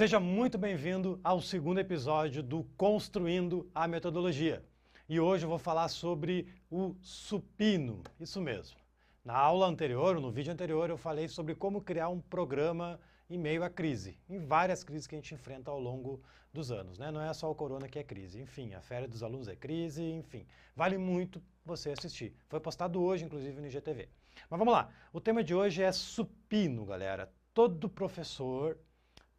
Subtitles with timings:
[0.00, 4.64] Seja muito bem-vindo ao segundo episódio do Construindo a Metodologia.
[5.06, 8.78] E hoje eu vou falar sobre o supino, isso mesmo.
[9.22, 13.62] Na aula anterior, no vídeo anterior, eu falei sobre como criar um programa em meio
[13.62, 16.98] à crise, em várias crises que a gente enfrenta ao longo dos anos.
[16.98, 17.10] Né?
[17.10, 20.02] Não é só o corona que é crise, enfim, a férias dos alunos é crise,
[20.02, 20.46] enfim.
[20.74, 22.34] Vale muito você assistir.
[22.48, 24.08] Foi postado hoje, inclusive, no IGTV.
[24.48, 27.30] Mas vamos lá, o tema de hoje é supino, galera.
[27.52, 28.78] Todo professor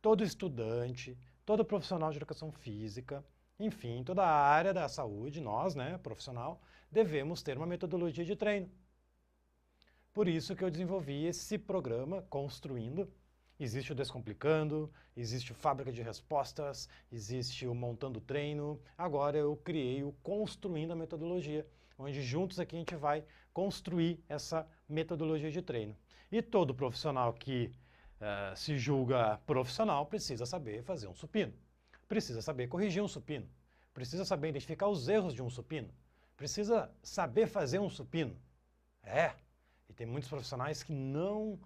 [0.02, 3.24] todo estudante, todo profissional de educação física,
[3.60, 8.70] enfim, toda a área da saúde, nós, né, profissional, devemos ter uma metodologia de treino.
[10.14, 13.10] Por isso que eu desenvolvi esse programa Construindo.
[13.60, 18.82] Existe o Descomplicando, existe o Fábrica de Respostas, existe o Montando Treino.
[18.98, 21.66] Agora eu criei o Construindo a Metodologia,
[21.98, 25.96] onde juntos aqui a gente vai construir essa metodologia de treino.
[26.32, 27.72] E todo profissional que
[28.22, 31.54] uh, se julga profissional precisa saber fazer um supino,
[32.08, 33.50] precisa saber corrigir um supino,
[33.94, 35.90] precisa saber identificar os erros de um supino,
[36.38, 38.38] precisa saber fazer um supino.
[39.04, 39.34] É,
[39.90, 41.60] e tem muitos profissionais que não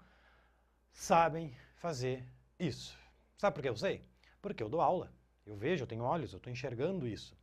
[0.92, 2.26] sabem fazer
[2.58, 2.98] isso.
[3.38, 4.02] Sabe por que eu sei?
[4.42, 5.12] Porque eu dou aula.
[5.46, 7.38] Eu vejo, eu tenho olhos, eu estou enxergando isso.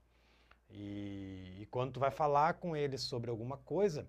[0.70, 4.08] E, e, quando tu vai falar com eles sobre alguma coisa,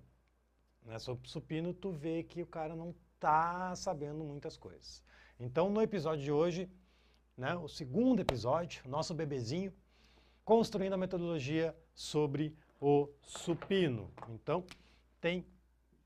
[0.82, 5.02] né, sobre supino, tu vê que o cara não está sabendo muitas coisas.
[5.40, 6.70] Então, no episódio de hoje,
[7.38, 9.74] né, o segundo episódio, nosso bebezinho,
[10.44, 14.12] construindo a metodologia sobre o supino.
[14.30, 14.66] Então,
[15.22, 15.46] tem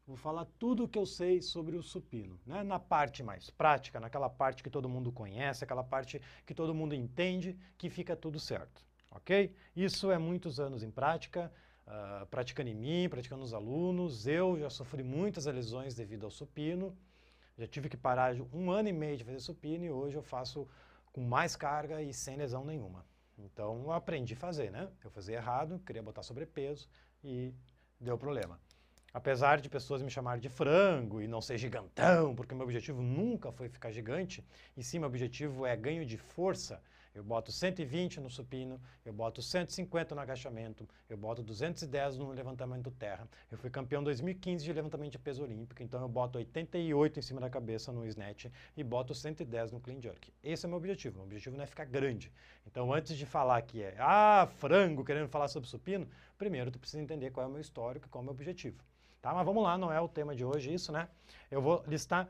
[0.05, 2.63] Vou falar tudo o que eu sei sobre o supino, né?
[2.63, 6.95] na parte mais prática, naquela parte que todo mundo conhece, aquela parte que todo mundo
[6.95, 9.53] entende, que fica tudo certo, ok?
[9.75, 11.51] Isso é muitos anos em prática,
[11.87, 14.27] uh, praticando em mim, praticando nos alunos.
[14.27, 16.95] Eu já sofri muitas lesões devido ao supino,
[17.57, 20.67] já tive que parar um ano e meio de fazer supino e hoje eu faço
[21.11, 23.05] com mais carga e sem lesão nenhuma.
[23.37, 24.89] Então eu aprendi a fazer, né?
[25.03, 26.87] Eu fazia errado, queria botar sobrepeso
[27.23, 27.53] e
[27.99, 28.59] deu problema.
[29.13, 33.51] Apesar de pessoas me chamarem de frango e não ser gigantão, porque meu objetivo nunca
[33.51, 34.45] foi ficar gigante,
[34.75, 36.81] e sim meu objetivo é ganho de força,
[37.17, 42.91] eu boto 120 no supino, eu boto 150 no agachamento, eu boto 210 no levantamento
[42.91, 43.27] terra.
[43.51, 47.41] Eu fui campeão 2015 de levantamento de peso olímpico, então eu boto 88 em cima
[47.41, 48.45] da cabeça no snatch
[48.75, 50.31] e boto 110 no clean jerk.
[50.43, 51.15] Esse é o meu objetivo.
[51.15, 52.31] Meu objetivo não é ficar grande.
[52.67, 56.07] Então, antes de falar que é, ah, frango, querendo falar sobre supino,
[56.37, 58.77] primeiro tu precisa entender qual é o meu histórico e qual é o meu objetivo.
[59.23, 59.33] Tá?
[59.33, 61.07] Mas vamos lá, não é o tema de hoje isso, né?
[61.49, 62.29] Eu vou listar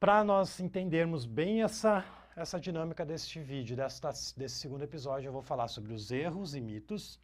[0.00, 2.02] para nós entendermos bem essa
[2.36, 6.60] essa dinâmica deste vídeo, desta, desse segundo episódio, eu vou falar sobre os erros e
[6.60, 7.20] mitos,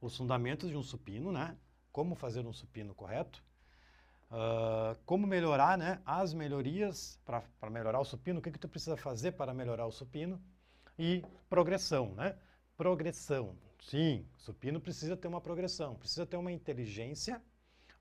[0.00, 1.56] os fundamentos de um supino, né?
[1.92, 3.42] Como fazer um supino correto,
[4.30, 6.00] uh, como melhorar, né?
[6.04, 9.92] As melhorias para melhorar o supino, o que, que tu precisa fazer para melhorar o
[9.92, 10.42] supino
[10.98, 12.36] e progressão, né?
[12.76, 13.56] Progressão.
[13.80, 17.40] Sim, supino precisa ter uma progressão, precisa ter uma inteligência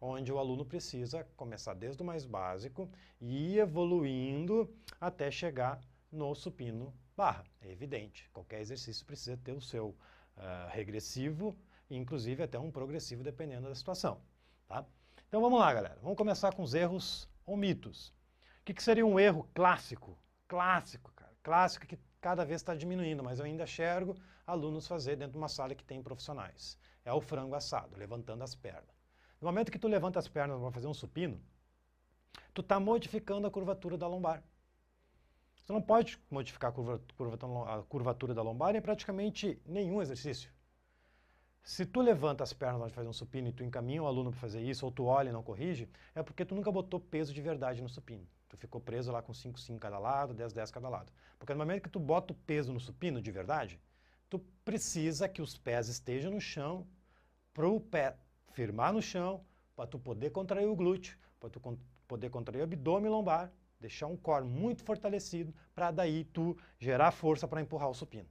[0.01, 5.79] onde o aluno precisa começar desde o mais básico e ir evoluindo até chegar
[6.11, 7.45] no supino barra.
[7.61, 11.55] É evidente, qualquer exercício precisa ter o seu uh, regressivo
[11.97, 14.21] inclusive até um progressivo dependendo da situação.
[14.67, 14.85] Tá?
[15.27, 15.97] Então vamos lá, galera.
[16.01, 18.09] Vamos começar com os erros ou mitos.
[18.61, 20.17] O que, que seria um erro clássico?
[20.47, 21.33] Clássico, cara.
[21.41, 24.15] Clássico que cada vez está diminuindo, mas eu ainda enxergo
[24.45, 26.77] alunos fazer dentro de uma sala que tem profissionais.
[27.03, 28.99] É o frango assado, levantando as pernas.
[29.41, 31.41] No momento que tu levanta as pernas para fazer um supino,
[32.53, 34.43] tu está modificando a curvatura da lombar.
[35.69, 36.99] Você não pode modificar a, curva,
[37.67, 40.51] a curvatura da lombar em praticamente nenhum exercício.
[41.61, 44.07] Se tu levanta as pernas na hora de fazer um supino e tu encaminha o
[44.07, 46.99] aluno para fazer isso, ou tu olha e não corrige, é porque tu nunca botou
[46.99, 48.27] peso de verdade no supino.
[48.47, 51.13] Tu ficou preso lá com 5, 5 cada lado, 10, 10 cada lado.
[51.37, 53.79] Porque no momento que tu bota o peso no supino de verdade,
[54.27, 56.87] tu precisa que os pés estejam no chão,
[57.53, 58.17] para o pé
[58.53, 61.61] firmar no chão, para tu poder contrair o glúteo, para tu
[62.07, 67.47] poder contrair o abdômen lombar, deixar um core muito fortalecido para daí tu gerar força
[67.47, 68.29] para empurrar o supino.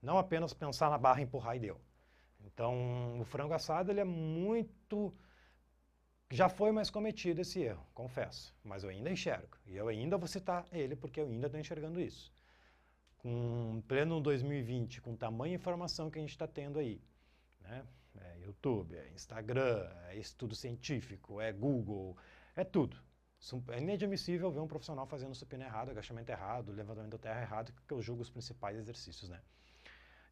[0.00, 1.80] Não apenas pensar na barra, empurrar e deu.
[2.44, 5.14] Então, o frango assado ele é muito
[6.32, 9.58] já foi mais cometido esse erro, confesso, mas eu ainda enxergo.
[9.66, 12.32] E eu ainda vou citar ele porque eu ainda estou enxergando isso.
[13.18, 17.02] Com pleno 2020, com tamanha informação que a gente está tendo aí,
[17.60, 17.84] né?
[18.18, 22.16] É YouTube, é Instagram, é estudo científico, é Google,
[22.56, 22.96] é tudo.
[23.70, 27.92] É inadmissível ver um profissional fazendo supino errado, agachamento errado, levantamento da terra errado, que
[27.92, 29.40] eu julgo os principais exercícios, né?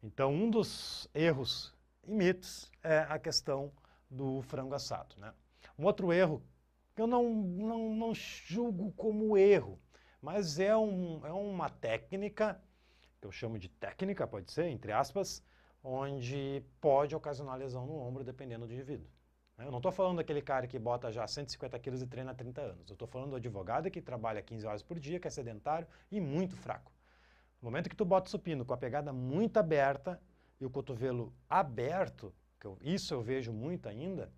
[0.01, 1.75] Então, um dos erros
[2.07, 3.71] e mitos é a questão
[4.09, 5.33] do frango assado, né?
[5.77, 6.41] Um outro erro
[6.95, 9.79] que eu não, não, não julgo como erro,
[10.21, 12.61] Mas é, um, é uma técnica,
[13.19, 15.43] que eu chamo de técnica, pode ser, entre aspas,
[15.83, 19.07] onde pode ocasionar lesão no ombro, dependendo do indivíduo.
[19.63, 22.61] Eu não estou falando daquele cara que bota já 150 quilos e treina há 30
[22.61, 22.89] anos.
[22.89, 26.19] Eu estou falando do advogado que trabalha 15 horas por dia, que é sedentário e
[26.19, 26.91] muito fraco.
[27.61, 30.19] No momento que tu bota o supino com a pegada muito aberta
[30.59, 34.31] e o cotovelo aberto, eu, isso eu vejo muito ainda,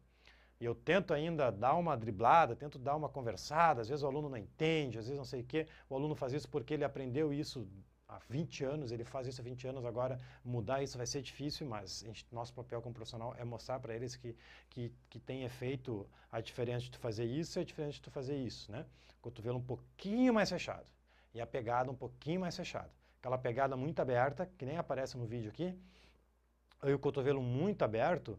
[0.59, 4.29] e eu tento ainda dar uma driblada, tento dar uma conversada, às vezes o aluno
[4.29, 7.33] não entende, às vezes não sei o quê, o aluno faz isso porque ele aprendeu
[7.33, 7.67] isso
[8.15, 11.68] há 20 anos, ele faz isso há 20 anos, agora mudar isso vai ser difícil,
[11.68, 14.36] mas gente, nosso papel como profissional é mostrar para eles que,
[14.69, 18.12] que, que tem efeito a diferença de tu fazer isso e a diferença de tu
[18.12, 18.86] fazer isso, né?
[19.21, 20.88] Cotovelo um pouquinho mais fechado
[21.33, 22.92] e a pegada um pouquinho mais fechada.
[23.19, 25.77] Aquela pegada muito aberta, que nem aparece no vídeo aqui,
[26.83, 28.38] e o cotovelo muito aberto,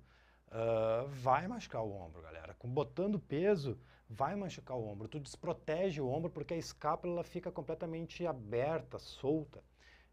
[0.49, 2.55] uh, vai machucar o ombro, galera.
[2.59, 5.09] Com, botando peso, vai machucar o ombro.
[5.09, 9.63] Tu desprotege o ombro porque a escápula fica completamente aberta, solta.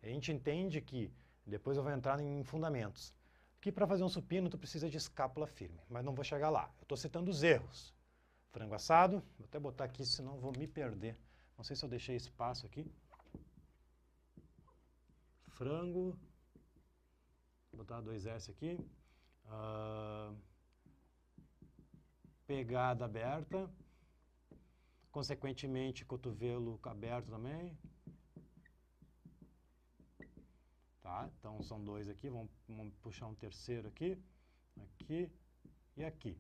[0.02, 1.12] A gente entende que,
[1.46, 3.14] depois eu vou entrar em fundamentos,
[3.60, 6.74] que para fazer um supino tu precisa de escápula firme, mas não vou chegar lá.
[6.80, 7.94] Eu estou citando os erros.
[8.52, 11.18] Frango assado, vou até botar aqui, senão vou me perder.
[11.58, 12.92] Não sei se eu deixei espaço aqui.
[15.50, 16.18] Frango,
[17.72, 18.80] vou botar dois S aqui.
[19.46, 20.36] Uh,
[22.52, 23.70] pegada aberta,
[25.10, 27.78] consequentemente cotovelo aberto também.
[31.02, 31.30] Tá?
[31.40, 34.22] Então são dois aqui, vamos, vamos puxar um terceiro aqui,
[34.84, 35.32] aqui
[35.96, 36.38] e aqui.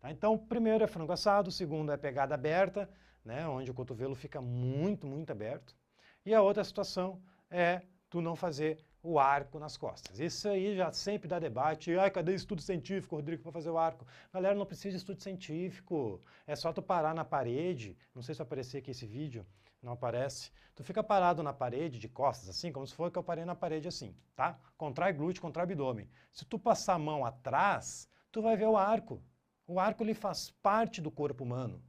[0.00, 0.10] Tá?
[0.10, 2.90] Então primeiro é frango assado, segundo é pegada aberta,
[3.22, 5.76] né, onde o cotovelo fica muito, muito aberto.
[6.24, 10.20] E a outra situação é tu não fazer o arco nas costas.
[10.20, 11.96] Isso aí já sempre dá debate.
[11.98, 14.06] Ai, cadê estudo científico, Rodrigo, para fazer o arco?
[14.32, 16.22] Galera, não precisa de estudo científico.
[16.46, 17.96] É só tu parar na parede.
[18.14, 19.46] Não sei se vai aparecer aqui esse vídeo.
[19.82, 20.50] Não aparece.
[20.74, 23.54] Tu fica parado na parede, de costas, assim, como se fosse que eu parei na
[23.54, 24.58] parede assim, tá?
[24.76, 26.08] Contrai glúteo, contrai abdômen.
[26.32, 29.22] Se tu passar a mão atrás, tu vai ver o arco.
[29.66, 31.82] O arco, ele faz parte do corpo humano.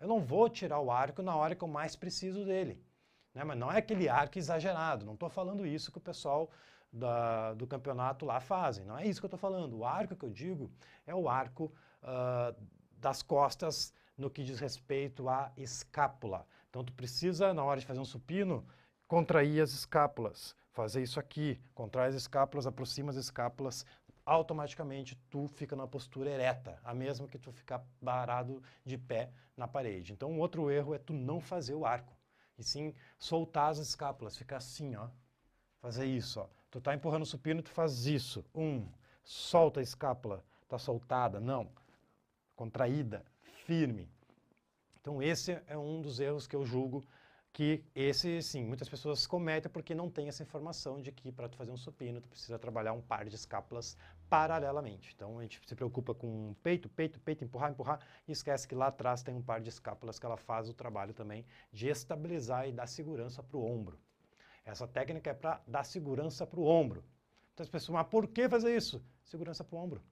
[0.00, 2.82] Eu não vou tirar o arco na hora que eu mais preciso dele.
[3.34, 3.44] Né?
[3.44, 6.50] Mas não é aquele arco exagerado, não estou falando isso que o pessoal
[6.92, 9.78] da, do campeonato lá fazem, não é isso que eu estou falando.
[9.78, 10.70] O arco que eu digo
[11.06, 12.54] é o arco uh,
[12.98, 16.46] das costas no que diz respeito à escápula.
[16.68, 18.66] Então tu precisa, na hora de fazer um supino,
[19.08, 23.84] contrair as escápulas, fazer isso aqui, contrai as escápulas, aproxima as escápulas,
[24.24, 29.66] automaticamente tu fica numa postura ereta, a mesma que tu ficar parado de pé na
[29.66, 30.12] parede.
[30.12, 32.14] Então, um outro erro é tu não fazer o arco
[32.62, 35.08] sim soltar as escápulas, ficar assim, ó.
[35.80, 36.46] Fazer isso, ó.
[36.70, 38.44] Tu tá empurrando o supino, tu faz isso.
[38.54, 38.86] Um,
[39.24, 41.68] solta a escápula, tá soltada, não.
[42.56, 43.24] Contraída,
[43.66, 44.08] firme.
[45.00, 47.04] Então esse é um dos erros que eu julgo
[47.52, 51.56] que esse, sim, muitas pessoas cometem porque não tem essa informação de que para tu
[51.56, 53.96] fazer um supino, tu precisa trabalhar um par de escápulas
[54.30, 55.12] paralelamente.
[55.14, 58.86] Então a gente se preocupa com peito, peito, peito, empurrar, empurrar e esquece que lá
[58.86, 62.72] atrás tem um par de escápulas que ela faz o trabalho também de estabilizar e
[62.72, 63.98] dar segurança para o ombro.
[64.64, 67.04] Essa técnica é para dar segurança para o ombro.
[67.52, 69.04] Então as pessoas, mas por que fazer isso?
[69.22, 70.02] Segurança para o ombro.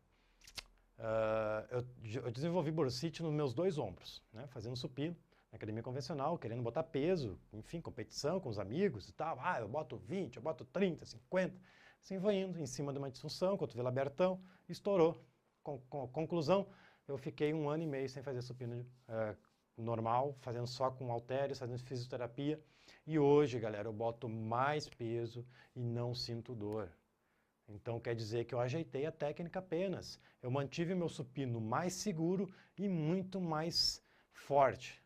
[0.99, 5.17] Uh, eu, eu, desenvolvi bursite nos meus dois ombros, né, fazendo supino
[5.51, 9.39] na academia convencional, querendo botar peso, enfim, competição com os amigos e tal.
[9.41, 11.61] Ah, eu boto 20, eu boto 30, 50.
[12.01, 15.23] Assim foi indo, em cima de uma disfunção, cotovelo abertão, estourou.
[15.63, 16.69] Com, com, conclusão,
[17.07, 19.37] eu fiquei um ano e meio sem fazer supino é,
[19.77, 22.63] normal, fazendo só com halteres, fazendo fisioterapia.
[23.07, 26.91] E hoje, galera, eu boto mais peso e não sinto dor.
[27.69, 30.19] Então quer dizer que eu ajeitei a técnica apenas.
[30.41, 34.03] Eu mantive meu supino mais seguro e muito mais
[34.33, 35.01] forte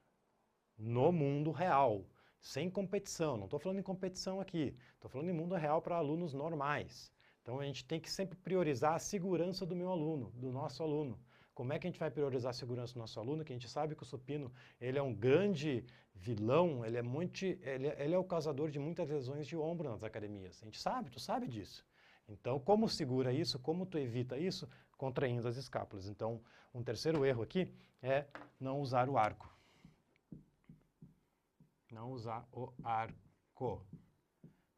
[0.78, 2.04] no mundo real
[2.45, 3.38] sem competição.
[3.38, 7.11] Não estou falando em competição aqui, estou falando em mundo real para alunos normais.
[7.40, 11.19] Então a gente tem que sempre priorizar a segurança do meu aluno, do nosso aluno.
[11.54, 13.45] Como é que a gente vai priorizar a segurança do nosso aluno?
[13.45, 17.45] Que a gente sabe que o supino ele é um grande vilão, ele é, muito,
[17.45, 20.61] ele, é, ele é o causador de muitas lesões de ombro nas academias.
[20.62, 21.87] A gente sabe, tu sabe disso.
[22.28, 23.59] Então, como segura isso?
[23.59, 24.69] Como tu evita isso?
[24.97, 26.09] Contraindo as escápulas.
[26.09, 26.43] Então,
[26.75, 28.26] um terceiro erro aqui é
[28.59, 29.54] não usar o arco
[31.95, 33.81] não usar o arco.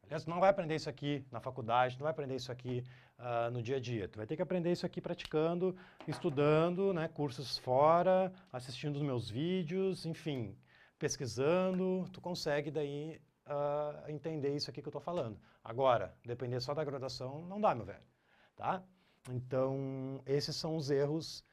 [0.03, 2.85] Aliás, não vai aprender isso aqui na faculdade, não vai aprender isso aqui
[3.19, 4.07] uh, no dia a dia.
[4.07, 5.75] Tu vai ter que aprender isso aqui praticando,
[6.07, 10.57] estudando, né, cursos fora, assistindo os meus vídeos, enfim,
[10.99, 12.09] pesquisando.
[12.13, 15.41] Tu consegue daí uh, entender isso aqui que eu estou falando.
[15.65, 18.07] Agora, depender só da graduação, não dá, meu velho.
[18.55, 18.85] Tá?
[19.31, 21.45] Então, esses são os erros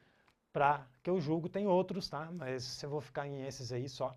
[0.52, 1.48] para que eu julgo.
[1.48, 2.30] Tem outros, tá?
[2.30, 4.16] Mas eu vou ficar em esses aí só.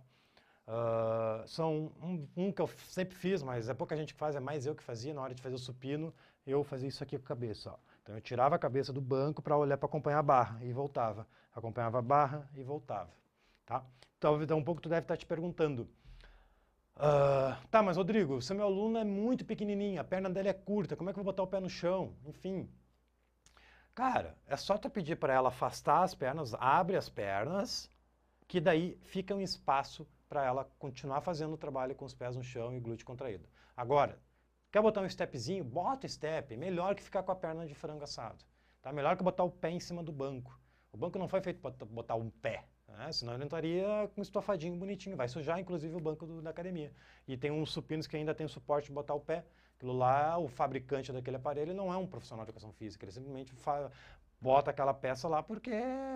[0.67, 4.39] Uh, são um, um, que eu sempre fiz, mas é pouca gente que faz, é
[4.39, 6.13] mais eu que fazia na hora de fazer o supino,
[6.45, 7.71] eu fazia isso aqui com a cabeça.
[7.71, 7.77] Ó.
[8.03, 11.25] Então eu tirava a cabeça do banco para olhar para acompanhar a barra e voltava.
[11.55, 13.09] Acompanhava a barra e voltava.
[13.65, 13.83] Tá?
[14.17, 15.87] Então, então um pouco tu deve estar te perguntando.
[16.97, 20.97] Uh, tá, mas Rodrigo, se meu aluno é muito pequenininho, a perna dele é curta,
[20.97, 22.13] como é que eu vou botar o pé no chão?
[22.25, 22.69] Enfim.
[23.95, 27.89] Cara, é só tu pedir para ela afastar as pernas, abre as pernas,
[28.47, 32.43] que daí fica um espaço para ela continuar fazendo o trabalho com os pés no
[32.43, 33.47] chão e glúteo contraído.
[33.75, 34.19] Agora,
[34.71, 35.63] quer botar um stepzinho?
[35.63, 36.55] Bota o step.
[36.57, 38.43] Melhor que ficar com a perna de frango assado.
[38.81, 38.91] Tá?
[38.91, 40.59] Melhor que botar o pé em cima do banco.
[40.91, 42.65] O banco não foi feito para botar um pé.
[42.87, 43.11] Né?
[43.11, 45.15] Senão ele estaria com um estofadinho bonitinho.
[45.15, 46.91] Vai sujar, inclusive, o banco do, da academia.
[47.27, 49.45] E tem uns supinos que ainda tem suporte de botar o pé.
[49.75, 53.05] Aquilo lá, o fabricante daquele aparelho não é um profissional de educação física.
[53.05, 53.53] Ele simplesmente
[54.39, 55.71] bota aquela peça lá porque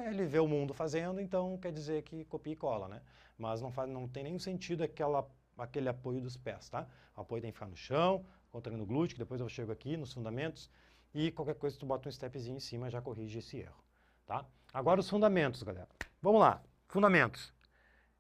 [0.08, 3.02] ele vê o mundo fazendo, então quer dizer que copia e cola, né?
[3.38, 6.88] Mas não, faz, não tem nenhum sentido aquela, aquele apoio dos pés, tá?
[7.16, 9.98] O apoio tem que ficar no chão, contraindo o glúteo, que depois eu chego aqui
[9.98, 10.70] nos fundamentos,
[11.14, 13.84] e qualquer coisa tu bota um stepzinho em cima já corrige esse erro,
[14.26, 14.46] tá?
[14.74, 15.90] Agora os fundamentos, galera.
[16.22, 17.54] Vamos lá, fundamentos.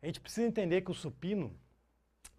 [0.01, 1.55] A gente precisa entender que o supino,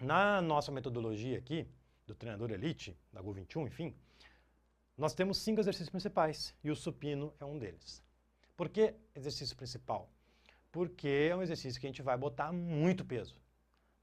[0.01, 1.67] na nossa metodologia aqui,
[2.07, 3.95] do treinador elite, da GO21, enfim,
[4.97, 8.03] nós temos cinco exercícios principais e o supino é um deles.
[8.57, 10.11] Por que exercício principal?
[10.71, 13.37] Porque é um exercício que a gente vai botar muito peso.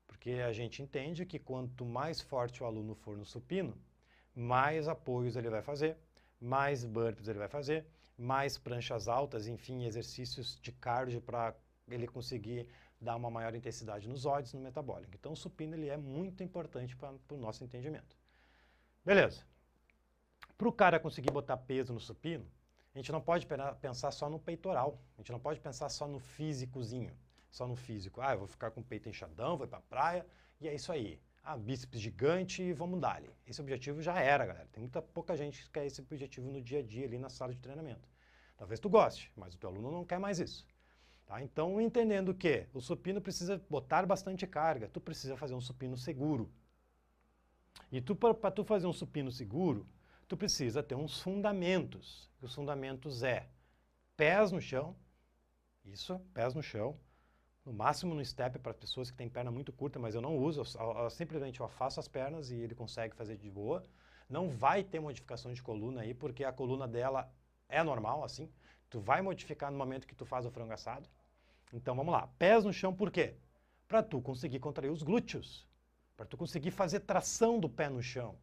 [0.08, 3.78] Porque a gente entende que quanto mais forte o aluno for no supino,
[4.36, 5.98] mais apoios ele vai fazer,
[6.42, 7.86] mais burpees ele vai fazer,
[8.18, 11.56] mais pranchas altas, enfim, exercícios de cardio para
[11.88, 12.68] ele conseguir
[13.00, 15.14] dar uma maior intensidade nos ódios, no metabólico.
[15.16, 18.18] Então o supino ele é muito importante para o nosso entendimento.
[19.06, 19.44] Beleza.
[20.60, 22.46] Para o cara conseguir botar peso no supino,
[22.94, 23.48] a gente não pode
[23.80, 25.00] pensar só no peitoral.
[25.18, 27.14] A gente não pode pensar só no físicozinho,
[27.50, 28.20] só no físico.
[28.20, 30.26] Ah, eu vou ficar com o peito inchadão, vou para a praia
[30.60, 31.18] e é isso aí.
[31.42, 33.30] Ah, bíceps gigante e vamos dar-lhe.
[33.48, 34.68] Esse objetivo já era, galera.
[34.74, 37.54] Tem muita pouca gente que quer esse objetivo no dia a dia ali na sala
[37.54, 38.10] de treinamento.
[38.58, 40.68] Talvez tu goste, mas o teu aluno não quer mais isso.
[41.26, 41.42] Tá?
[41.42, 46.52] Então, entendendo que o supino precisa botar bastante carga, tu precisa fazer um supino seguro.
[47.90, 49.88] E tu, para tu fazer um supino seguro,
[50.30, 52.30] tu precisa ter uns fundamentos.
[52.40, 53.50] Os fundamentos é
[54.16, 54.96] pés no chão,
[55.84, 56.98] isso, pés no chão,
[57.66, 60.62] no máximo no step para pessoas que têm perna muito curta, mas eu não uso,
[60.62, 63.84] eu, eu, simplesmente eu afasto as pernas e ele consegue fazer de boa.
[64.30, 67.28] Não vai ter modificação de coluna aí, porque a coluna dela
[67.68, 68.48] é normal, assim.
[68.88, 71.10] Tu vai modificar no momento que tu faz o frango assado.
[71.74, 73.36] Então vamos lá, pés no chão por quê?
[73.88, 75.68] Para tu conseguir contrair os glúteos,
[76.16, 78.38] para tu conseguir fazer tração do pé no chão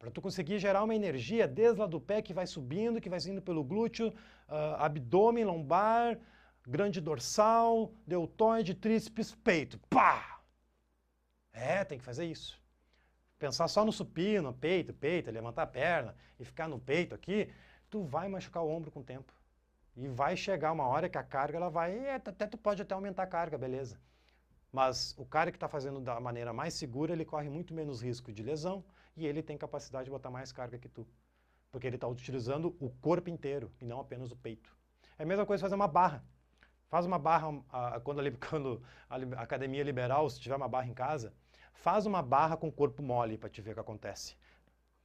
[0.00, 3.18] para tu conseguir gerar uma energia desde lá do pé que vai subindo, que vai
[3.28, 4.08] indo pelo glúteo,
[4.48, 6.18] uh, abdômen, lombar,
[6.66, 9.78] grande dorsal, deltoide, tríceps, peito.
[9.90, 10.40] Pá!
[11.52, 12.58] É, tem que fazer isso.
[13.38, 17.52] Pensar só no supino, peito, peito, levantar a perna e ficar no peito aqui,
[17.90, 19.30] tu vai machucar o ombro com o tempo.
[19.94, 23.24] E vai chegar uma hora que a carga ela vai, até tu pode até aumentar
[23.24, 24.00] a carga, beleza.
[24.72, 28.32] Mas o cara que está fazendo da maneira mais segura, ele corre muito menos risco
[28.32, 28.82] de lesão,
[29.20, 31.06] e ele tem capacidade de botar mais carga que tu.
[31.70, 34.76] Porque ele está utilizando o corpo inteiro e não apenas o peito.
[35.18, 36.24] É a mesma coisa fazer uma barra.
[36.88, 40.94] Faz uma barra, a, quando, a, quando a academia liberal, se tiver uma barra em
[40.94, 41.32] casa,
[41.72, 44.36] faz uma barra com o corpo mole para te ver o que acontece.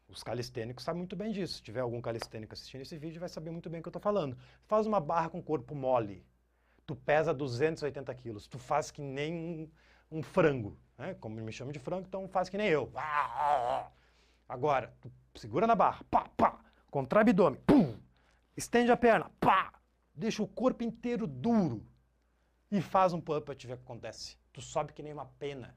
[0.07, 1.55] Os calistênicos sabem muito bem disso.
[1.55, 4.01] Se tiver algum calistênico assistindo esse vídeo, vai saber muito bem o que eu estou
[4.01, 4.37] falando.
[4.67, 6.25] Faz uma barra com corpo mole.
[6.85, 8.47] Tu pesa 280 quilos.
[8.47, 10.77] Tu faz que nem um, um frango.
[10.97, 11.15] Né?
[11.15, 12.91] Como me chamo de frango, então faz que nem eu.
[14.47, 16.59] Agora, tu segura na barra, pá, pá,
[16.89, 17.97] contrai o abdômen, pum,
[18.55, 19.73] estende a perna, pá,
[20.13, 21.85] deixa o corpo inteiro duro
[22.71, 24.37] e faz um pull-up para te ver o que acontece.
[24.53, 25.75] Tu sobe que nem uma pena.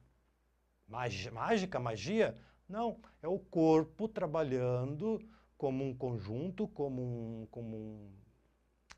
[0.87, 2.35] Mágica, mágica, magia?
[2.69, 5.19] Não, é o corpo trabalhando
[5.57, 8.13] como um conjunto, como, um, como um,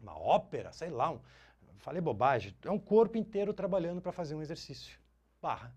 [0.01, 1.21] uma ópera, sei lá, um,
[1.79, 2.55] falei bobagem.
[2.63, 4.99] É um corpo inteiro trabalhando para fazer um exercício.
[5.41, 5.75] Barra.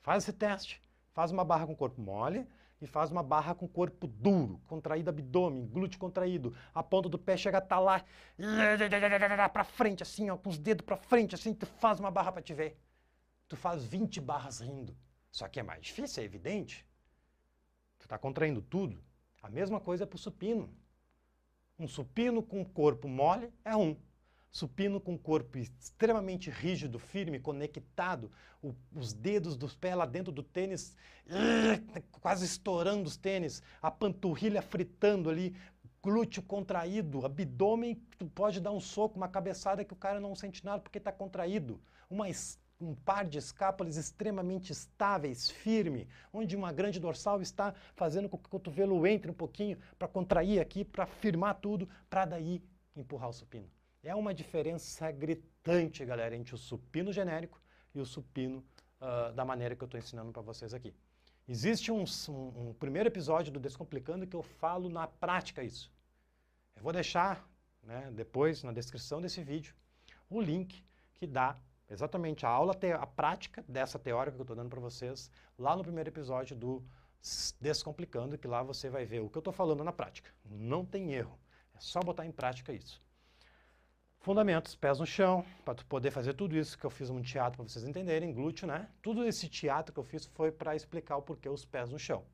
[0.00, 0.80] Faz esse teste.
[1.16, 2.46] Faz uma barra com o corpo mole,
[2.78, 7.18] e faz uma barra com o corpo duro, contraído abdômen, glúteo contraído, a ponta do
[7.18, 8.04] pé chega a estar tá lá,
[9.48, 12.42] para frente, assim, ó, com os dedos para frente, assim, tu faz uma barra para
[12.42, 12.78] te ver.
[13.48, 14.94] Tu faz 20 barras rindo.
[15.32, 16.86] Só que é mais difícil, é evidente.
[17.98, 19.02] Tu está contraindo tudo.
[19.42, 20.68] A mesma coisa é para o supino.
[21.78, 23.96] Um supino com corpo mole é um
[24.56, 28.32] supino com o corpo extremamente rígido, firme, conectado,
[28.62, 30.96] o, os dedos dos pés lá dentro do tênis,
[32.22, 35.54] quase estourando os tênis, a panturrilha fritando ali,
[36.02, 40.64] glúteo contraído, abdômen, tu pode dar um soco, uma cabeçada que o cara não sente
[40.64, 41.78] nada porque está contraído.
[42.08, 42.26] Uma
[42.80, 48.46] um par de escápulas extremamente estáveis, firme, onde uma grande dorsal está fazendo com que
[48.46, 52.62] o cotovelo entre um pouquinho para contrair aqui, para firmar tudo, para daí
[52.94, 53.75] empurrar o supino.
[54.06, 57.60] É uma diferença gritante, galera, entre o supino genérico
[57.92, 58.64] e o supino
[59.00, 60.94] uh, da maneira que eu estou ensinando para vocês aqui.
[61.48, 65.92] Existe um, um, um primeiro episódio do Descomplicando que eu falo na prática isso.
[66.76, 67.50] Eu vou deixar
[67.82, 69.74] né, depois na descrição desse vídeo
[70.30, 71.58] o link que dá
[71.90, 75.82] exatamente a aula, a prática dessa teórica que eu estou dando para vocês lá no
[75.82, 76.80] primeiro episódio do
[77.60, 80.30] Descomplicando, que lá você vai ver o que eu estou falando na prática.
[80.44, 81.36] Não tem erro,
[81.74, 83.04] é só botar em prática isso.
[84.26, 87.58] Fundamentos, pés no chão, para tu poder fazer tudo isso que eu fiz um teatro
[87.58, 88.88] para vocês entenderem, glúteo, né?
[89.00, 92.24] Tudo esse teatro que eu fiz foi para explicar o porquê os pés no chão.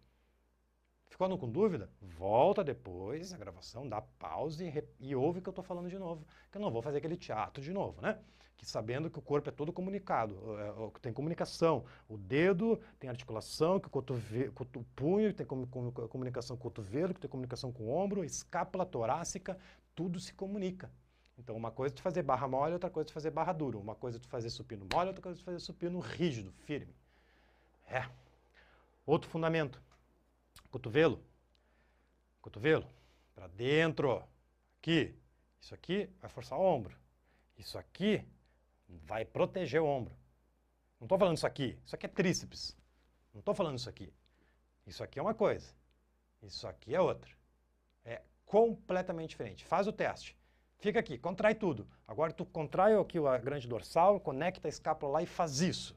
[1.11, 1.91] Ficou com dúvida?
[2.01, 5.99] Volta depois a gravação, dá pause e, e ouve o que eu estou falando de
[5.99, 8.19] novo, que eu não vou fazer aquele teatro de novo, né?
[8.57, 13.79] Que sabendo que o corpo é todo comunicado, é, tem comunicação, o dedo tem articulação,
[13.79, 17.91] que o, cotovelo, o punho tem comunicação com o cotovelo, que tem comunicação com o
[17.95, 19.59] ombro, escápula torácica,
[19.95, 20.91] tudo se comunica.
[21.39, 23.81] Então, uma coisa é tu fazer barra mole, outra coisa é tu fazer barra duro.
[23.81, 26.95] Uma coisa é tu fazer supino mole, outra coisa é tu fazer supino rígido, firme.
[27.87, 28.09] É.
[29.05, 29.83] Outro fundamento.
[30.71, 31.23] Cotovelo.
[32.41, 32.89] Cotovelo.
[33.35, 34.23] Para dentro.
[34.79, 35.15] Aqui.
[35.61, 36.97] Isso aqui vai forçar o ombro.
[37.57, 38.27] Isso aqui
[38.89, 40.15] vai proteger o ombro.
[40.99, 41.79] Não estou falando isso aqui.
[41.85, 42.77] Isso aqui é tríceps.
[43.33, 44.13] Não estou falando isso aqui.
[44.87, 45.75] Isso aqui é uma coisa.
[46.43, 47.31] Isso aqui é outra.
[48.05, 49.65] É completamente diferente.
[49.65, 50.37] Faz o teste.
[50.83, 51.87] Fica aqui, contrai tudo.
[52.09, 55.97] Agora tu contrai aqui a grande dorsal, conecta a escápula lá e faz isso.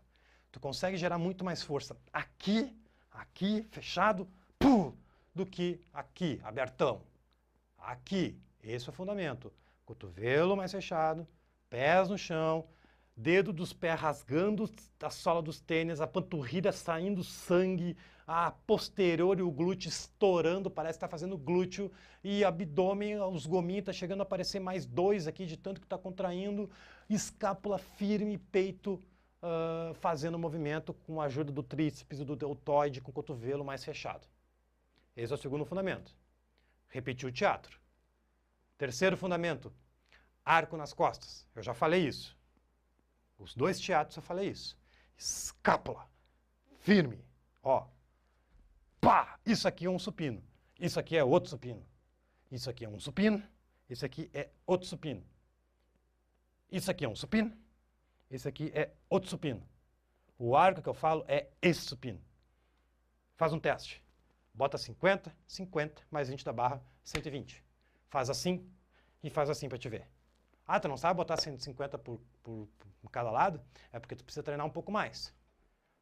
[0.52, 2.72] Tu consegue gerar muito mais força aqui,
[3.12, 4.28] aqui, fechado,
[5.34, 7.02] do que aqui, abertão.
[7.80, 9.52] Aqui, esse é o fundamento.
[9.88, 11.28] Cotovelo mais fechado,
[11.68, 12.64] pés no chão,
[13.16, 14.70] dedo dos pés rasgando
[15.02, 17.96] a sola dos tênis, a panturrilha saindo sangue,
[18.28, 21.92] a posterior e o glúteo estourando, parece que está fazendo glúteo,
[22.24, 25.98] e abdômen, os gominhos está chegando a aparecer mais dois aqui de tanto que está
[25.98, 26.70] contraindo,
[27.10, 28.94] escápula firme, peito
[29.42, 33.86] uh, fazendo movimento com a ajuda do tríceps e do deltoide com o cotovelo mais
[33.86, 34.28] fechado.
[35.16, 36.14] Esse é o segundo fundamento.
[36.90, 37.80] Repetir o teatro.
[38.78, 39.72] Terceiro fundamento,
[40.44, 41.48] arco nas costas.
[41.56, 42.36] Eu já falei isso.
[43.38, 44.78] Os dois teatros eu falei isso.
[45.18, 46.08] Escápula,
[46.80, 47.24] firme.
[47.62, 47.88] Ó,
[49.00, 50.44] pá, isso aqui é um supino.
[50.80, 51.86] Isso aqui é outro supino.
[52.52, 53.44] Isso aqui é um supino.
[53.90, 55.24] Isso aqui é outro supino.
[56.72, 57.56] Isso aqui é um supino.
[58.30, 59.68] Esse aqui é outro supino.
[60.38, 62.22] O arco que eu falo é esse supino.
[63.36, 64.04] Faz um teste.
[64.54, 67.64] Bota 50, 50, mais 20 da barra, 120.
[68.10, 68.70] Faz assim
[69.22, 70.08] e faz assim para te ver.
[70.68, 72.68] Ah, tu não sabe botar 150 por, por,
[73.02, 73.62] por cada lado?
[73.92, 75.34] É porque tu precisa treinar um pouco mais.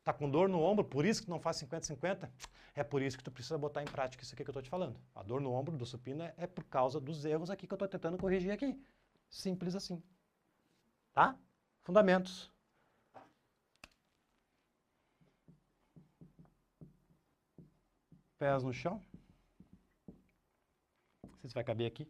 [0.04, 2.30] Tá com dor no ombro, por isso que não faz 50-50?
[2.76, 4.70] É por isso que tu precisa botar em prática isso aqui que eu estou te
[4.70, 5.00] falando.
[5.16, 7.76] A dor no ombro do supino é, é por causa dos erros aqui que eu
[7.76, 8.78] estou tentando corrigir aqui.
[9.30, 10.02] Simples assim.
[11.14, 11.38] Tá?
[11.84, 12.52] Fundamentos.
[18.38, 19.02] Pés no chão.
[21.24, 22.08] Não sei se vai caber aqui.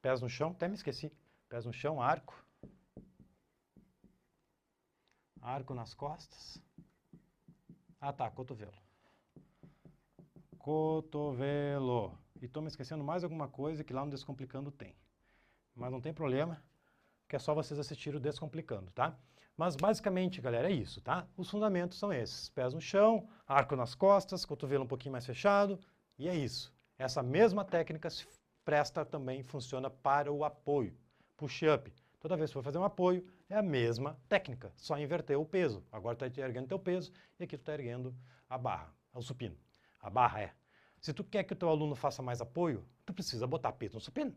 [0.00, 1.12] Pés no chão, até me esqueci.
[1.54, 2.34] Pés no chão, arco.
[5.40, 6.60] Arco nas costas.
[8.00, 8.74] Ah tá, cotovelo.
[10.58, 12.18] Cotovelo.
[12.42, 14.96] E estou me esquecendo mais alguma coisa que lá no Descomplicando tem.
[15.76, 16.60] Mas não tem problema,
[17.28, 19.16] que é só vocês assistirem o Descomplicando, tá?
[19.56, 21.24] Mas basicamente, galera, é isso, tá?
[21.36, 22.48] Os fundamentos são esses.
[22.48, 25.78] Pés no chão, arco nas costas, cotovelo um pouquinho mais fechado,
[26.18, 26.74] e é isso.
[26.98, 28.26] Essa mesma técnica se
[28.64, 30.98] presta também, funciona para o apoio
[31.36, 31.92] push-up.
[32.20, 35.84] Toda vez que for fazer um apoio, é a mesma técnica, só inverter o peso.
[35.92, 38.14] Agora tu está erguendo teu peso e aqui tu está erguendo
[38.48, 39.56] a barra, o supino.
[40.00, 40.54] A barra é.
[41.00, 44.00] Se tu quer que o teu aluno faça mais apoio, tu precisa botar peso no
[44.00, 44.34] supino.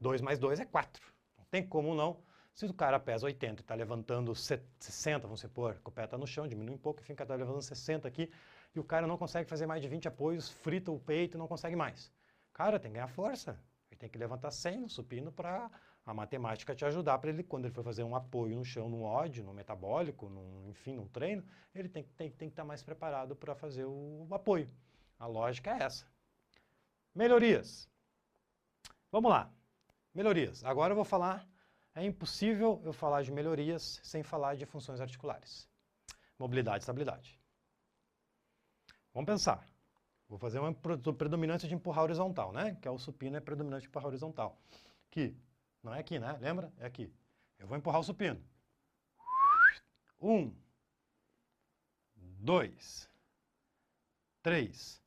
[0.00, 1.00] 2 mais 2 é 4.
[1.38, 2.22] Não tem como não.
[2.54, 6.18] Se o cara pesa 80 e está levantando 60, vamos supor, com o pé está
[6.18, 8.30] no chão, diminui um pouco, fica tá levantando 60 aqui,
[8.74, 11.46] e o cara não consegue fazer mais de 20 apoios, frita o peito e não
[11.46, 12.12] consegue mais.
[12.52, 13.58] Cara, tem que ganhar força.
[13.90, 15.70] Ele tem que levantar 100 no supino para
[16.04, 19.02] a matemática te ajudar para ele, quando ele for fazer um apoio no chão, no
[19.02, 22.82] ódio, no metabólico, num, enfim, num treino, ele tem, tem, tem que estar tá mais
[22.82, 24.68] preparado para fazer o, o apoio.
[25.18, 26.06] A lógica é essa.
[27.14, 27.88] Melhorias.
[29.12, 29.52] Vamos lá.
[30.14, 30.64] Melhorias.
[30.64, 31.46] Agora eu vou falar,
[31.94, 35.68] é impossível eu falar de melhorias sem falar de funções articulares.
[36.38, 37.38] Mobilidade e estabilidade.
[39.12, 39.66] Vamos pensar.
[40.28, 42.76] Vou fazer uma predominância de empurrar horizontal, né?
[42.80, 44.56] Que é o supino é predominante de empurrar horizontal.
[45.10, 45.36] Que
[45.82, 46.36] não é aqui, né?
[46.40, 46.72] Lembra?
[46.78, 47.12] É aqui.
[47.58, 48.42] Eu vou empurrar o supino.
[50.20, 50.54] Um,
[52.16, 53.08] dois,
[54.42, 55.02] três.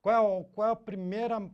[0.00, 1.50] Qual é, qual é a primeira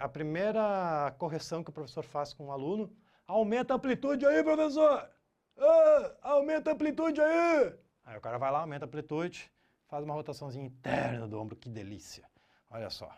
[0.00, 2.90] a primeira correção que o professor faz com o aluno?
[3.26, 5.10] Aumenta a amplitude aí, professor!
[5.58, 7.74] Ah, aumenta a amplitude aí!
[8.04, 9.52] Aí o cara vai lá, aumenta a amplitude,
[9.86, 12.26] faz uma rotaçãozinha interna do ombro, que delícia.
[12.70, 13.10] Olha só,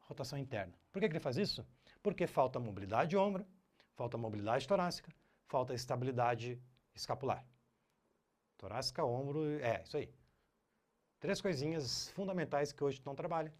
[0.00, 0.74] rotação interna.
[0.92, 1.66] Por que, que ele faz isso?
[2.02, 3.46] Porque falta mobilidade de ombro,
[3.94, 5.12] falta mobilidade torácica,
[5.46, 6.60] falta estabilidade
[6.94, 7.44] escapular.
[8.56, 10.12] Torácica, ombro, é, isso aí.
[11.18, 13.52] Três coisinhas fundamentais que hoje tu não trabalha.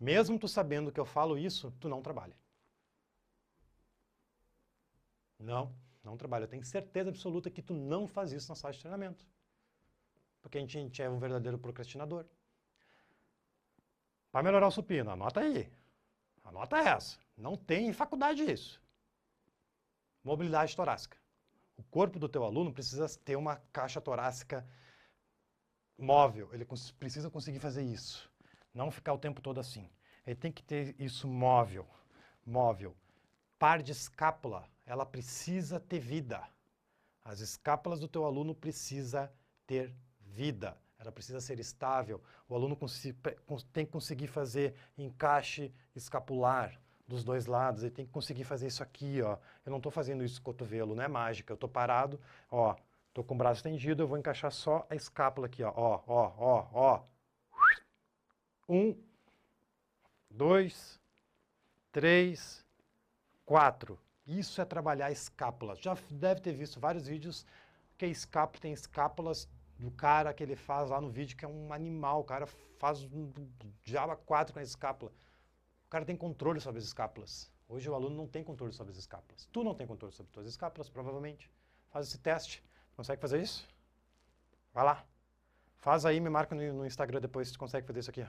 [0.00, 2.36] Mesmo tu sabendo que eu falo isso, tu não trabalha.
[5.38, 6.44] Não, não trabalha.
[6.44, 9.26] Eu tenho certeza absoluta que tu não faz isso na sala de treinamento.
[10.40, 12.26] Porque a gente, é um verdadeiro procrastinador.
[14.30, 15.70] Para melhorar o supino, anota aí.
[16.42, 17.18] Anota essa.
[17.36, 18.82] Não tem faculdade isso.
[20.24, 21.16] Mobilidade torácica.
[21.76, 24.66] O corpo do teu aluno precisa ter uma caixa torácica
[25.98, 26.48] móvel.
[26.52, 26.66] Ele
[26.98, 28.30] precisa conseguir fazer isso.
[28.72, 29.90] Não ficar o tempo todo assim.
[30.26, 31.86] Ele tem que ter isso móvel.
[32.46, 32.96] Móvel.
[33.58, 36.42] Par de escápula, ela precisa ter vida.
[37.24, 39.32] As escápulas do teu aluno precisa
[39.66, 40.76] ter vida.
[40.98, 42.22] Ela precisa ser estável.
[42.48, 42.78] O aluno
[43.72, 47.82] tem que conseguir fazer encaixe escapular dos dois lados.
[47.82, 49.36] Ele tem que conseguir fazer isso aqui, ó.
[49.64, 51.52] Eu não estou fazendo isso com o cotovelo, não é mágica.
[51.52, 52.76] Eu estou parado, ó.
[53.08, 55.72] Estou com o braço estendido, eu vou encaixar só a escápula aqui, ó.
[55.76, 57.02] Ó, ó, ó, ó.
[58.68, 58.96] Um,
[60.30, 60.98] dois,
[61.90, 62.64] três,
[63.44, 63.98] quatro.
[64.26, 65.78] Isso é trabalhar escápulas.
[65.78, 67.44] Já deve ter visto vários vídeos
[67.98, 69.46] que a escápula tem escápulas
[69.78, 72.20] do cara que ele faz lá no vídeo, que é um animal.
[72.20, 72.46] O cara
[72.78, 73.30] faz um
[73.84, 75.12] diabo quatro com a escápula.
[75.92, 77.52] Cara tem controle sobre as escápulas.
[77.68, 79.46] Hoje o aluno não tem controle sobre as escápulas.
[79.52, 81.50] Tu não tem controle sobre as escápulas, provavelmente.
[81.90, 82.64] Faz esse teste.
[82.96, 83.68] Consegue fazer isso?
[84.72, 85.04] Vai lá.
[85.76, 88.26] Faz aí, me marca no, no Instagram depois se tu consegue fazer isso aqui.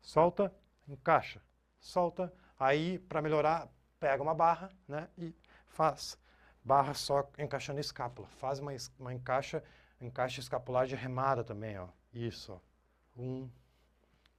[0.00, 0.54] Solta,
[0.86, 1.42] encaixa.
[1.80, 2.32] Solta.
[2.56, 5.34] Aí, para melhorar, pega uma barra né, e
[5.66, 6.16] faz
[6.64, 8.28] barra só encaixando escápula.
[8.38, 9.60] Faz uma, uma encaixa,
[10.00, 11.76] encaixa escapular de remada também.
[11.80, 11.88] Ó.
[12.14, 12.52] Isso.
[12.52, 13.20] Ó.
[13.20, 13.50] Um,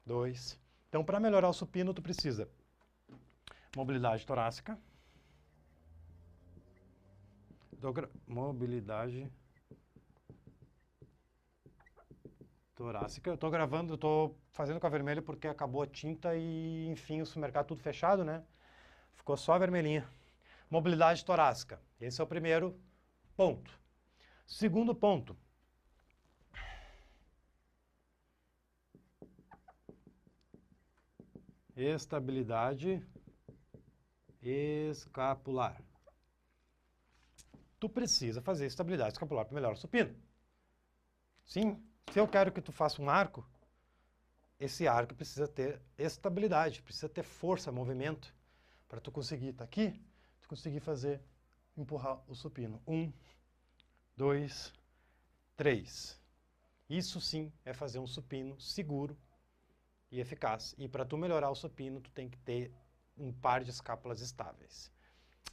[0.05, 0.57] dois.
[0.91, 2.49] Então, para melhorar o supino, tu precisa
[3.73, 4.77] mobilidade torácica,
[8.27, 9.31] mobilidade
[12.75, 13.29] torácica.
[13.29, 17.25] Eu estou gravando, estou fazendo com a vermelha porque acabou a tinta e, enfim, o
[17.25, 18.43] supermercado tudo fechado, né?
[19.13, 20.05] Ficou só a vermelhinha.
[20.69, 21.81] Mobilidade torácica.
[22.01, 22.77] Esse é o primeiro
[23.37, 23.79] ponto.
[24.45, 25.37] Segundo ponto.
[31.81, 33.03] Estabilidade
[34.39, 35.81] escapular.
[37.79, 40.15] Tu precisa fazer estabilidade escapular para melhorar o supino.
[41.43, 43.43] Sim, se eu quero que tu faça um arco,
[44.59, 48.31] esse arco precisa ter estabilidade, precisa ter força, movimento,
[48.87, 49.99] para tu conseguir estar tá aqui,
[50.39, 51.19] tu conseguir fazer,
[51.75, 52.79] empurrar o supino.
[52.85, 53.11] Um,
[54.15, 54.71] dois,
[55.57, 56.21] três.
[56.87, 59.17] Isso sim é fazer um supino seguro
[60.11, 60.75] e eficaz.
[60.77, 62.71] E para tu melhorar o supino, tu tem que ter
[63.17, 64.91] um par de escápulas estáveis.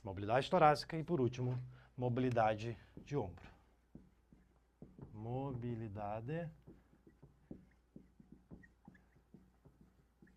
[0.03, 1.59] Mobilidade torácica e, por último,
[1.97, 3.59] mobilidade de ombro
[5.18, 6.49] mobilidade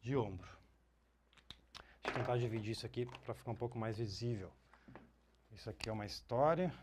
[0.01, 0.49] de ombro.
[2.03, 4.51] Deixa eu tentar dividir isso aqui para ficar um pouco mais visível.
[5.51, 6.73] Isso aqui é uma história.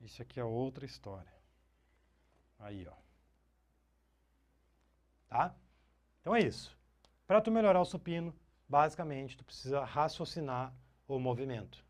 [0.00, 1.32] Isso aqui é outra história.
[2.58, 3.07] Aí, ó.
[5.38, 5.54] Tá?
[6.20, 6.76] Então é isso.
[7.26, 8.34] Para tu melhorar o supino,
[8.68, 10.74] basicamente, tu precisa raciocinar
[11.06, 11.86] o movimento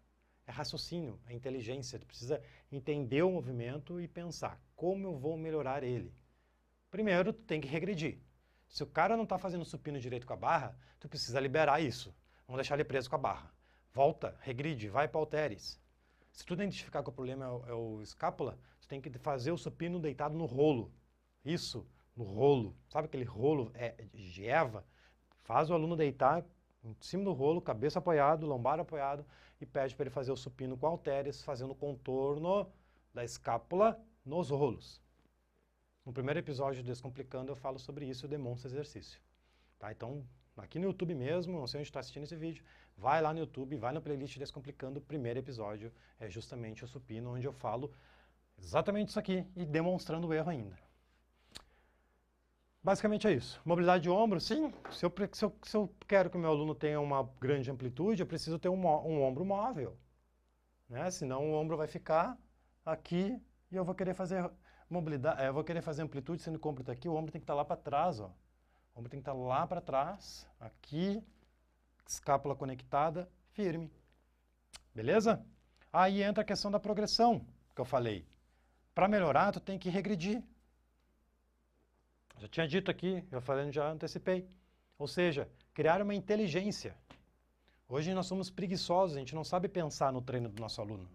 [0.48, 1.98] é raciocínio, é inteligência.
[1.98, 6.12] Tu precisa entender o movimento e pensar como eu vou melhorar ele.
[6.90, 8.18] Primeiro, tu tem que regredir.
[8.66, 12.14] Se o cara não está fazendo supino direito com a barra, tu precisa liberar isso.
[12.48, 13.52] Não deixar ele preso com a barra.
[13.92, 15.78] Volta, regride, vai para halteres.
[16.32, 19.52] Se tu identificar que o problema é o, é o escápula, tu tem que fazer
[19.52, 20.90] o supino deitado no rolo.
[21.44, 21.86] Isso,
[22.18, 22.74] no rolo.
[22.88, 24.84] Sabe aquele rolo é, de Eva?
[25.44, 26.44] Faz o aluno deitar
[26.84, 29.24] em cima do rolo, cabeça apoiado, lombar apoiado,
[29.60, 32.70] e pede para ele fazer o supino com halteres, fazendo o contorno
[33.14, 35.00] da escápula nos rolos.
[36.04, 39.20] No primeiro episódio de Descomplicando eu falo sobre isso e demonstro exercício.
[39.78, 39.92] Tá?
[39.92, 40.24] Então,
[40.56, 42.64] aqui no YouTube mesmo, não sei onde está assistindo esse vídeo,
[42.96, 47.34] vai lá no YouTube, vai na playlist Descomplicando, o primeiro episódio é justamente o supino,
[47.34, 47.92] onde eu falo
[48.56, 50.87] exatamente isso aqui e demonstrando o erro ainda.
[52.82, 53.60] Basicamente é isso.
[53.64, 54.72] Mobilidade de ombro, sim.
[54.90, 58.22] Se eu, se eu, se eu quero que o meu aluno tenha uma grande amplitude,
[58.22, 59.96] eu preciso ter um, um ombro móvel.
[60.88, 61.10] Né?
[61.10, 62.36] Senão o ombro vai ficar
[62.84, 64.50] aqui e eu vou querer fazer
[64.88, 67.40] mobilidade, eu vou querer fazer amplitude sendo que o ombro está aqui, o ombro tem
[67.40, 68.30] que estar tá lá para trás, ó.
[68.94, 71.22] O ombro tem que estar tá lá para trás, aqui,
[72.06, 73.92] escápula conectada, firme.
[74.94, 75.44] Beleza?
[75.92, 78.26] Aí entra a questão da progressão, que eu falei.
[78.94, 80.42] Para melhorar, tu tem que regredir.
[82.38, 84.48] Já tinha dito aqui, eu falei, já antecipei.
[84.98, 86.96] Ou seja, criar uma inteligência.
[87.88, 91.08] Hoje nós somos preguiçosos, a gente não sabe pensar no treino do nosso aluno.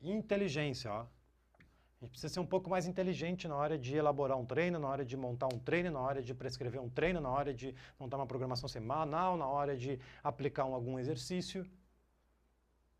[0.00, 1.00] Inteligência, ó.
[1.00, 4.88] A gente precisa ser um pouco mais inteligente na hora de elaborar um treino, na
[4.88, 8.16] hora de montar um treino, na hora de prescrever um treino, na hora de montar
[8.16, 11.68] uma programação semanal, na hora de aplicar um, algum exercício.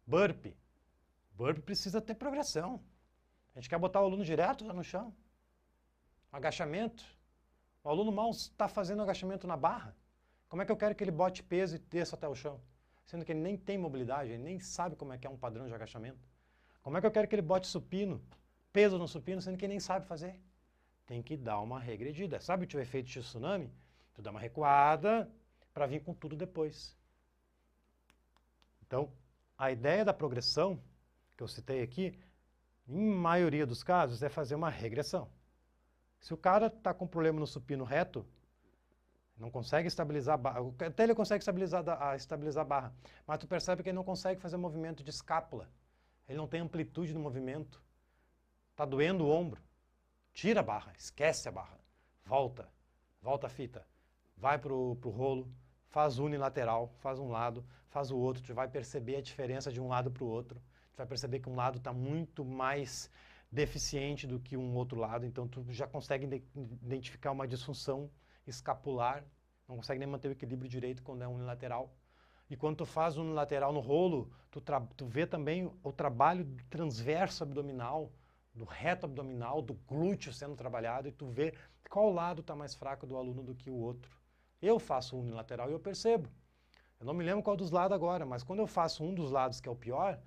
[0.04, 0.46] Burp.
[1.30, 2.82] Burp precisa ter progressão.
[3.54, 5.14] A gente quer botar o aluno direto lá no chão.
[6.32, 7.04] Agachamento.
[7.82, 9.96] O aluno mal está fazendo agachamento na barra.
[10.48, 12.60] Como é que eu quero que ele bote peso e desça até o chão?
[13.04, 15.66] Sendo que ele nem tem mobilidade, ele nem sabe como é que é um padrão
[15.66, 16.18] de agachamento.
[16.82, 18.22] Como é que eu quero que ele bote supino,
[18.72, 20.38] peso no supino, sendo que ele nem sabe fazer?
[21.06, 22.40] Tem que dar uma regredida.
[22.40, 23.72] Sabe o efeito de tsunami?
[24.14, 25.30] Tu dá uma recuada
[25.72, 26.96] para vir com tudo depois.
[28.86, 29.12] Então,
[29.56, 30.80] a ideia da progressão,
[31.36, 32.18] que eu citei aqui,
[32.86, 35.30] em maioria dos casos, é fazer uma regressão.
[36.20, 38.26] Se o cara está com problema no supino reto,
[39.38, 40.60] não consegue estabilizar a barra.
[40.84, 42.94] Até ele consegue estabilizar a, estabilizar a barra.
[43.26, 45.68] Mas tu percebe que ele não consegue fazer movimento de escápula.
[46.28, 47.80] Ele não tem amplitude no movimento.
[48.72, 49.62] Está doendo o ombro.
[50.32, 51.78] Tira a barra, esquece a barra.
[52.24, 52.68] Volta,
[53.22, 53.86] volta a fita.
[54.36, 55.48] Vai para o rolo,
[55.88, 58.42] faz unilateral, faz um lado, faz o outro.
[58.42, 60.60] Tu vai perceber a diferença de um lado para o outro.
[60.92, 63.10] Tu vai perceber que um lado está muito mais
[63.50, 65.24] deficiente do que um outro lado.
[65.26, 66.44] Então tu já consegue
[66.82, 68.10] identificar uma disfunção
[68.46, 69.24] escapular,
[69.66, 71.94] não consegue nem manter o equilíbrio direito quando é unilateral.
[72.50, 74.62] E quando tu faz unilateral no rolo, tu,
[74.96, 78.10] tu vê também o trabalho transverso abdominal,
[78.54, 81.54] do reto abdominal, do glúteo sendo trabalhado, e tu vê
[81.90, 84.10] qual lado está mais fraco do aluno do que o outro.
[84.60, 86.28] Eu faço unilateral e eu percebo.
[86.98, 89.60] Eu não me lembro qual dos lados agora, mas quando eu faço um dos lados
[89.60, 90.18] que é o pior,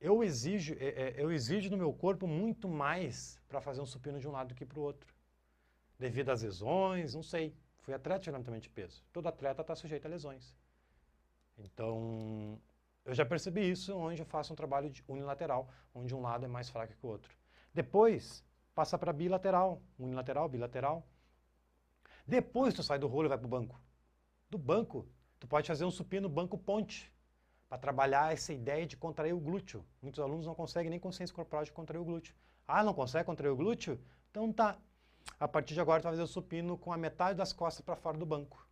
[0.00, 4.20] eu exijo, é, é, eu exijo no meu corpo muito mais para fazer um supino
[4.20, 5.18] de um lado do que para o outro
[5.98, 7.54] devido às lesões, não sei.
[7.78, 9.02] Fui atleta levantamento de peso.
[9.12, 10.54] Todo atleta está sujeito a lesões.
[11.56, 12.60] Então,
[13.04, 16.68] eu já percebi isso onde eu faço um trabalho unilateral, onde um lado é mais
[16.68, 17.36] fraco que o outro.
[17.74, 21.06] Depois, passa para bilateral, unilateral, bilateral.
[22.26, 23.80] Depois tu sai do rolo e vai para o banco.
[24.48, 25.08] Do banco,
[25.40, 27.12] tu pode fazer um supino banco ponte,
[27.68, 29.84] para trabalhar essa ideia de contrair o glúteo.
[30.00, 32.34] Muitos alunos não conseguem nem consciência corporal de contrair o glúteo.
[32.66, 34.00] Ah, não consegue contrair o glúteo?
[34.30, 34.78] Então tá,
[35.38, 37.96] a partir de agora, tu vai fazer o supino com a metade das costas para
[37.96, 38.66] fora do banco.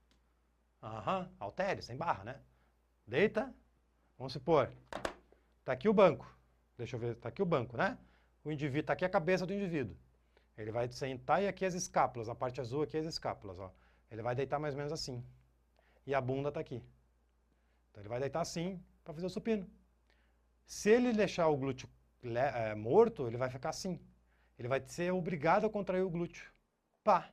[0.82, 2.40] Aham, altere, sem barra, né?
[3.06, 3.54] Deita,
[4.18, 4.70] vamos supor,
[5.60, 6.26] está aqui o banco.
[6.76, 7.98] Deixa eu ver, está aqui o banco, né?
[8.44, 9.96] O indivíduo, está aqui a cabeça do indivíduo.
[10.56, 13.72] Ele vai sentar e aqui as escápulas, a parte azul aqui as escápulas, ó.
[14.10, 15.24] Ele vai deitar mais ou menos assim.
[16.06, 16.82] E a bunda está aqui.
[17.96, 19.66] Então ele vai deitar assim para fazer o supino.
[20.66, 21.88] Se ele deixar o glúteo
[22.22, 23.98] é, morto, ele vai ficar assim.
[24.58, 26.52] Ele vai ser obrigado a contrair o glúteo.
[27.02, 27.32] Pá!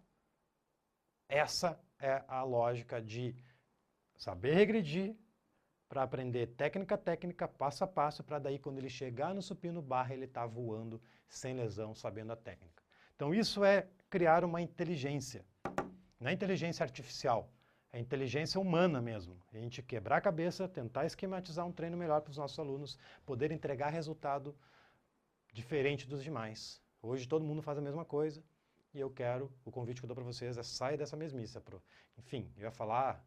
[1.28, 3.36] Essa é a lógica de
[4.16, 5.18] saber regredir
[5.90, 10.14] para aprender técnica técnica, passo a passo, para daí quando ele chegar no supino barra,
[10.14, 12.82] ele está voando sem lesão, sabendo a técnica.
[13.18, 15.46] Então isso é criar uma inteligência.
[16.18, 17.52] Não é inteligência artificial,
[17.94, 19.40] é inteligência humana mesmo.
[19.54, 23.52] A gente quebrar a cabeça, tentar esquematizar um treino melhor para os nossos alunos, poder
[23.52, 24.58] entregar resultado
[25.54, 26.82] diferente dos demais.
[27.04, 28.44] Hoje todo mundo faz a mesma coisa
[28.96, 31.60] e eu quero, o convite que eu dou para vocês é sair dessa mesmice.
[31.60, 31.84] Pro,
[32.18, 33.24] enfim, eu ia falar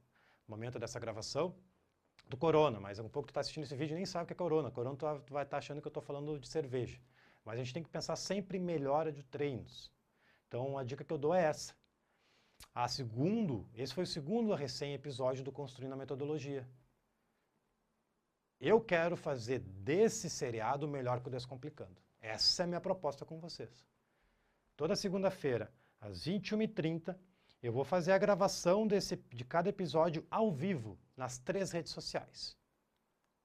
[0.48, 1.54] no momento dessa gravação
[2.28, 4.36] do corona, mas um pouco tu está assistindo esse vídeo nem sabe o que é
[4.36, 4.68] corona.
[4.68, 7.00] Corona tu vai estar tá achando que eu estou falando de cerveja.
[7.44, 9.92] Mas a gente tem que pensar sempre em melhora de treinos.
[10.48, 11.72] Então a dica que eu dou é essa.
[12.74, 16.68] A segundo, esse foi o segundo recém-episódio do Construindo a Metodologia.
[18.60, 21.96] Eu quero fazer desse seriado melhor que o Descomplicando.
[22.20, 23.86] Essa é a minha proposta com vocês.
[24.76, 27.16] Toda segunda-feira, às 21h30,
[27.62, 32.56] eu vou fazer a gravação desse, de cada episódio ao vivo, nas três redes sociais.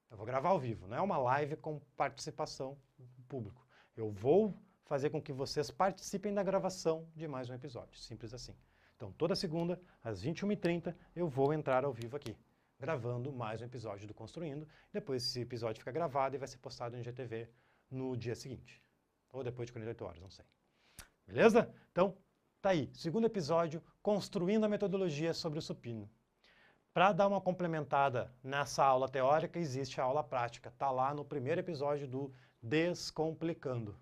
[0.09, 3.65] Eu vou gravar ao vivo, não é uma live com participação do público.
[3.95, 8.53] Eu vou fazer com que vocês participem da gravação de mais um episódio, simples assim.
[9.01, 12.37] Então, toda segunda, às 21h30, eu vou entrar ao vivo aqui,
[12.79, 14.67] gravando mais um episódio do Construindo.
[14.93, 17.49] Depois esse episódio fica gravado e vai ser postado no GTV
[17.89, 18.79] no dia seguinte.
[19.31, 20.45] Ou depois de 48 horas, não sei.
[21.25, 21.73] Beleza?
[21.91, 22.15] Então,
[22.61, 22.91] tá aí.
[22.93, 26.07] Segundo episódio, construindo a metodologia sobre o supino.
[26.93, 30.69] Para dar uma complementada nessa aula teórica, existe a aula prática.
[30.69, 33.99] Está lá no primeiro episódio do Descomplicando.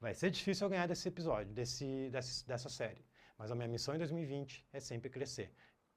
[0.00, 3.09] Vai ser difícil eu ganhar desse episódio, desse, desse, dessa série.
[3.40, 5.50] Mas a minha missão em 2020 é sempre crescer.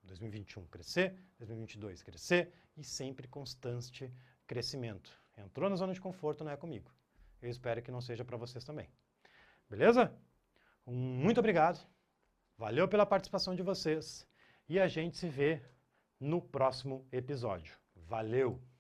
[0.03, 4.10] 2021 crescer, 2022 crescer e sempre constante
[4.47, 5.12] crescimento.
[5.38, 6.89] Entrou na zona de conforto, não é comigo.
[7.41, 8.89] Eu espero que não seja para vocês também.
[9.69, 10.17] Beleza?
[10.86, 11.86] Muito obrigado.
[12.58, 14.25] Valeu pela participação de vocês.
[14.69, 15.62] E a gente se vê
[16.21, 17.75] no próximo episódio.
[17.93, 18.72] Valeu!